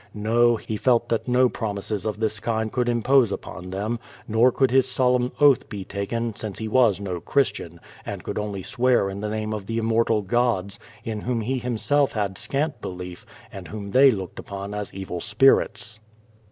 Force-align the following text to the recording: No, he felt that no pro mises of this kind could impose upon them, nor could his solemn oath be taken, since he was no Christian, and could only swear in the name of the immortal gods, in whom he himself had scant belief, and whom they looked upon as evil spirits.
No, 0.15 0.55
he 0.55 0.77
felt 0.77 1.09
that 1.09 1.27
no 1.27 1.47
pro 1.47 1.73
mises 1.75 2.07
of 2.07 2.19
this 2.19 2.39
kind 2.39 2.71
could 2.73 2.89
impose 2.89 3.31
upon 3.31 3.69
them, 3.69 3.99
nor 4.27 4.51
could 4.51 4.71
his 4.71 4.87
solemn 4.89 5.31
oath 5.39 5.69
be 5.69 5.85
taken, 5.85 6.33
since 6.33 6.57
he 6.57 6.67
was 6.67 6.99
no 6.99 7.19
Christian, 7.19 7.79
and 8.03 8.23
could 8.23 8.39
only 8.39 8.63
swear 8.63 9.11
in 9.11 9.19
the 9.19 9.29
name 9.29 9.53
of 9.53 9.67
the 9.67 9.77
immortal 9.77 10.23
gods, 10.23 10.79
in 11.03 11.21
whom 11.21 11.41
he 11.41 11.59
himself 11.59 12.13
had 12.13 12.39
scant 12.39 12.81
belief, 12.81 13.27
and 13.53 13.67
whom 13.67 13.91
they 13.91 14.09
looked 14.09 14.39
upon 14.39 14.73
as 14.73 14.91
evil 14.91 15.21
spirits. 15.21 15.99